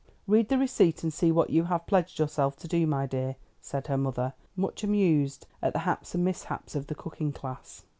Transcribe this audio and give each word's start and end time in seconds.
Read 0.25 0.49
the 0.49 0.57
receipt 0.57 1.03
and 1.03 1.13
see 1.13 1.31
what 1.31 1.51
you 1.51 1.65
have 1.65 1.85
pledged 1.85 2.17
yourself 2.17 2.55
to 2.55 2.67
do, 2.67 2.87
my 2.87 3.05
dear," 3.05 3.35
said 3.61 3.85
her 3.85 3.99
mother, 3.99 4.33
much 4.55 4.83
amused 4.83 5.45
at 5.61 5.73
the 5.73 5.79
haps 5.85 6.15
and 6.15 6.25
mishaps 6.25 6.73
of 6.73 6.87
the 6.87 6.95
cooking 6.95 7.31
class. 7.31 7.83